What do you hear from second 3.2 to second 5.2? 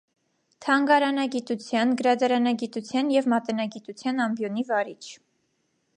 մատենագիտության ամբիոնի վարիչ։